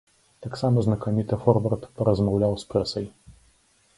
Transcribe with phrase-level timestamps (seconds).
[0.45, 3.05] Таксама знакаміты форвард паразмаўляў з прэсай.